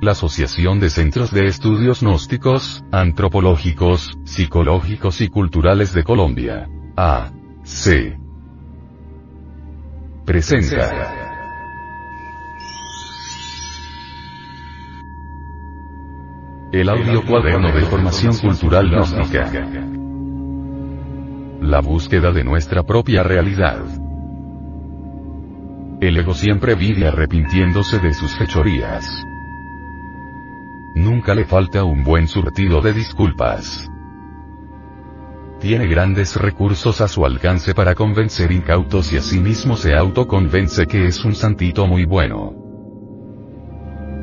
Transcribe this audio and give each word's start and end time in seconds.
la 0.00 0.12
Asociación 0.12 0.80
de 0.80 0.88
Centros 0.88 1.30
de 1.30 1.46
Estudios 1.46 2.00
Gnósticos, 2.00 2.82
Antropológicos, 2.90 4.18
Psicológicos 4.24 5.20
y 5.20 5.28
Culturales 5.28 5.92
de 5.92 6.04
Colombia. 6.04 6.68
A. 6.96 7.30
C. 7.62 8.18
Presenta. 10.24 11.16
El 16.72 16.88
audio 16.88 17.22
cuaderno 17.26 17.70
de 17.72 17.82
formación 17.82 18.38
cultural 18.38 18.88
gnóstica. 18.88 19.50
La 21.60 21.80
búsqueda 21.80 22.32
de 22.32 22.44
nuestra 22.44 22.84
propia 22.84 23.22
realidad. 23.22 23.84
El 26.00 26.16
ego 26.16 26.32
siempre 26.32 26.74
vive 26.74 27.06
arrepintiéndose 27.06 27.98
de 27.98 28.14
sus 28.14 28.34
fechorías. 28.38 29.26
Nunca 31.20 31.34
le 31.34 31.44
falta 31.44 31.84
un 31.84 32.02
buen 32.02 32.26
surtido 32.26 32.80
de 32.80 32.94
disculpas. 32.94 33.90
Tiene 35.60 35.86
grandes 35.86 36.34
recursos 36.34 37.02
a 37.02 37.08
su 37.08 37.26
alcance 37.26 37.74
para 37.74 37.94
convencer 37.94 38.50
incautos 38.50 39.12
y 39.12 39.18
asimismo 39.18 39.76
se 39.76 39.94
autoconvence 39.94 40.86
que 40.86 41.08
es 41.08 41.22
un 41.22 41.34
santito 41.34 41.86
muy 41.86 42.06
bueno. 42.06 42.54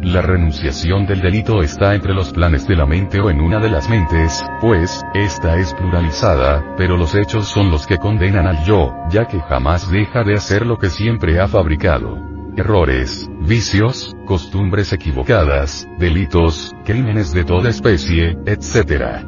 La 0.01 0.23
renunciación 0.23 1.05
del 1.05 1.21
delito 1.21 1.61
está 1.61 1.93
entre 1.93 2.15
los 2.15 2.31
planes 2.33 2.67
de 2.67 2.75
la 2.75 2.87
mente 2.87 3.19
o 3.19 3.29
en 3.29 3.41
una 3.41 3.59
de 3.59 3.69
las 3.69 3.87
mentes, 3.87 4.43
pues, 4.59 5.05
esta 5.13 5.55
es 5.59 5.75
pluralizada, 5.75 6.73
pero 6.77 6.97
los 6.97 7.13
hechos 7.13 7.47
son 7.47 7.69
los 7.69 7.85
que 7.85 7.99
condenan 7.99 8.47
al 8.47 8.65
yo, 8.65 8.95
ya 9.11 9.27
que 9.27 9.39
jamás 9.39 9.91
deja 9.91 10.23
de 10.23 10.33
hacer 10.33 10.65
lo 10.65 10.79
que 10.79 10.89
siempre 10.89 11.39
ha 11.39 11.47
fabricado 11.47 12.36
errores, 12.57 13.29
vicios, 13.39 14.15
costumbres 14.25 14.91
equivocadas, 14.91 15.87
delitos, 15.99 16.75
crímenes 16.83 17.31
de 17.31 17.45
toda 17.45 17.69
especie, 17.69 18.37
etc. 18.45 19.23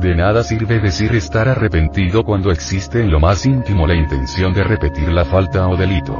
De 0.00 0.14
nada 0.14 0.44
sirve 0.44 0.78
decir 0.78 1.14
estar 1.14 1.48
arrepentido 1.48 2.22
cuando 2.24 2.52
existe 2.52 3.00
en 3.00 3.10
lo 3.10 3.18
más 3.18 3.46
íntimo 3.46 3.86
la 3.86 3.94
intención 3.94 4.52
de 4.52 4.64
repetir 4.64 5.08
la 5.08 5.24
falta 5.24 5.66
o 5.66 5.76
delito. 5.76 6.16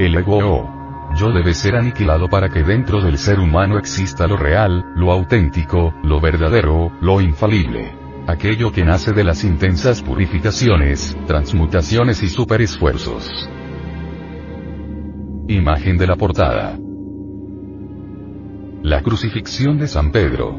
El 0.00 0.16
ego 0.16 0.38
o 0.38 1.14
yo 1.14 1.30
debe 1.30 1.54
ser 1.54 1.76
aniquilado 1.76 2.28
para 2.28 2.48
que 2.48 2.64
dentro 2.64 3.00
del 3.00 3.18
ser 3.18 3.38
humano 3.38 3.78
exista 3.78 4.26
lo 4.26 4.36
real, 4.36 4.84
lo 4.96 5.12
auténtico, 5.12 5.94
lo 6.02 6.20
verdadero, 6.20 6.90
lo 7.00 7.20
infalible. 7.20 8.03
Aquello 8.26 8.72
que 8.72 8.86
nace 8.86 9.12
de 9.12 9.22
las 9.22 9.44
intensas 9.44 10.00
purificaciones, 10.00 11.14
transmutaciones 11.26 12.22
y 12.22 12.28
superesfuerzos. 12.28 13.50
Imagen 15.46 15.98
de 15.98 16.06
la 16.06 16.16
portada. 16.16 16.78
La 18.82 19.02
crucifixión 19.02 19.76
de 19.76 19.88
San 19.88 20.10
Pedro. 20.10 20.56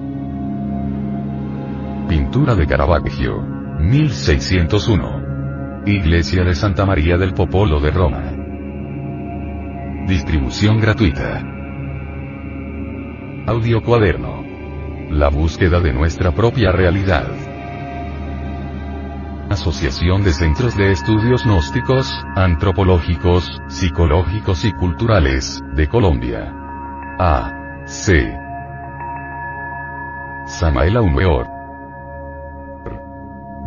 Pintura 2.08 2.54
de 2.54 2.68
Caravaggio. 2.68 3.42
1601. 3.80 5.82
Iglesia 5.88 6.44
de 6.44 6.54
Santa 6.54 6.86
María 6.86 7.18
del 7.18 7.34
Popolo 7.34 7.80
de 7.80 7.90
Roma. 7.90 8.32
Distribución 10.08 10.80
gratuita. 10.80 11.42
Audio 13.48 13.82
cuaderno. 13.82 14.46
La 15.10 15.30
búsqueda 15.30 15.80
de 15.80 15.94
nuestra 15.94 16.32
propia 16.32 16.72
realidad. 16.72 17.55
Asociación 19.56 20.22
de 20.22 20.34
Centros 20.34 20.76
de 20.76 20.92
Estudios 20.92 21.46
Gnósticos, 21.46 22.12
Antropológicos, 22.36 23.62
Psicológicos 23.70 24.66
y 24.66 24.74
Culturales, 24.74 25.62
de 25.74 25.88
Colombia. 25.88 26.54
A. 27.18 27.86
C. 27.86 28.38
Samael 30.46 30.98
Aumeor. 30.98 31.48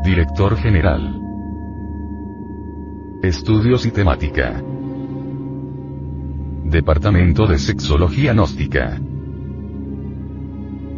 Director 0.04 0.58
General. 0.58 1.18
Estudios 3.22 3.86
y 3.86 3.90
Temática. 3.90 4.62
Departamento 6.64 7.46
de 7.46 7.58
Sexología 7.58 8.34
Gnóstica. 8.34 9.00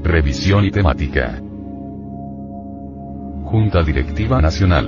Revisión 0.03 0.65
y 0.65 0.73
Temática. 0.73 1.41
Junta 3.51 3.83
Directiva 3.83 4.41
Nacional. 4.41 4.87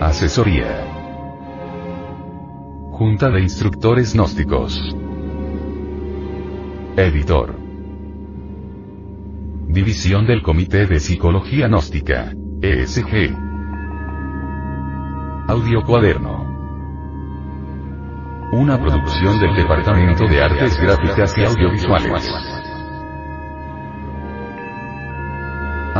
Asesoría. 0.00 0.86
Junta 2.92 3.28
de 3.28 3.42
Instructores 3.42 4.14
Gnósticos. 4.14 4.96
Editor. 6.96 7.54
División 9.68 10.26
del 10.26 10.40
Comité 10.40 10.86
de 10.86 10.98
Psicología 10.98 11.68
Gnóstica. 11.68 12.32
ESG. 12.62 13.36
Audio 15.46 15.82
Cuaderno. 15.82 16.46
Una 18.52 18.80
producción 18.80 19.38
del 19.40 19.56
Departamento 19.56 20.26
de 20.26 20.42
Artes 20.42 20.80
Gráficas 20.80 21.36
y 21.36 21.44
Audiovisuales. 21.44 22.49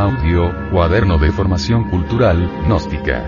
Audio, 0.01 0.51
cuaderno 0.71 1.19
de 1.19 1.31
formación 1.31 1.87
cultural, 1.91 2.49
gnóstica. 2.65 3.23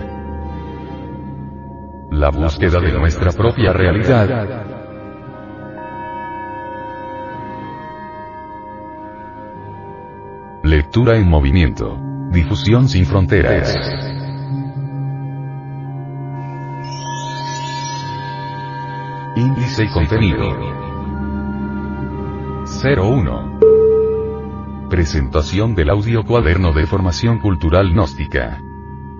La 2.10 2.30
búsqueda 2.30 2.80
de 2.80 2.90
nuestra 2.90 3.30
propia 3.30 3.72
realidad. 3.72 4.66
Lectura 10.64 11.16
en 11.16 11.28
movimiento. 11.28 11.96
Difusión 12.32 12.88
sin 12.88 13.06
fronteras. 13.06 13.72
Índice 19.36 19.84
y 19.84 19.92
contenido. 19.92 20.50
01. 22.82 23.83
Presentación 24.94 25.74
del 25.74 25.90
audio 25.90 26.24
cuaderno 26.24 26.72
de 26.72 26.86
formación 26.86 27.40
cultural 27.40 27.92
gnóstica. 27.92 28.62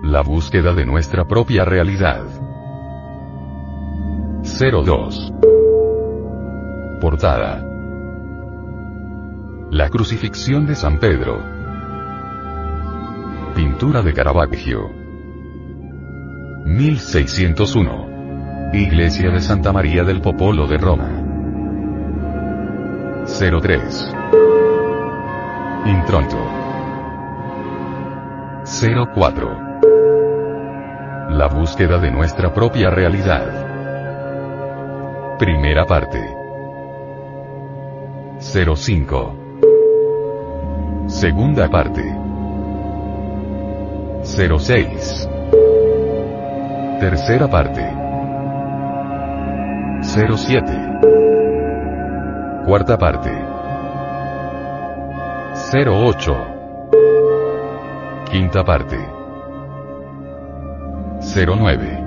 La 0.03 0.21
búsqueda 0.21 0.73
de 0.73 0.85
nuestra 0.85 1.25
propia 1.25 1.65
realidad. 1.65 2.23
02. 4.41 5.33
Portada. 7.01 7.61
La 9.69 9.89
crucifixión 9.89 10.65
de 10.65 10.75
San 10.75 10.97
Pedro. 10.97 11.43
Pintura 13.53 14.01
de 14.01 14.13
Caravaggio. 14.13 14.89
1601. 16.63 18.71
Iglesia 18.71 19.29
de 19.29 19.41
Santa 19.41 19.73
María 19.73 20.05
del 20.05 20.21
Popolo 20.21 20.67
de 20.67 20.77
Roma. 20.77 21.21
03. 23.25 24.15
Intronto. 25.85 26.37
04. 28.65 29.57
La 31.29 31.47
búsqueda 31.47 31.99
de 31.99 32.09
nuestra 32.09 32.51
propia 32.51 32.89
realidad. 32.89 33.45
Primera 35.37 35.85
parte. 35.85 36.19
05. 38.39 39.35
Segunda 41.05 41.69
parte. 41.69 42.01
06. 44.23 45.29
Tercera 46.99 47.47
parte. 47.47 47.93
07. 50.01 50.65
Cuarta 52.65 52.97
parte. 52.97 53.54
08. 55.73 56.37
Quinta 58.29 58.63
parte. 58.63 58.97
09. 61.19 62.03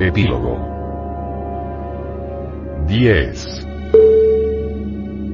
Epílogo. 0.00 0.58
10. 2.86 3.66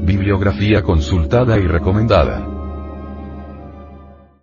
Bibliografía 0.04 0.82
consultada 0.82 1.58
y 1.58 1.66
recomendada. 1.66 2.51